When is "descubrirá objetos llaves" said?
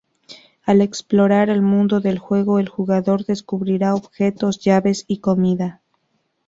3.23-5.05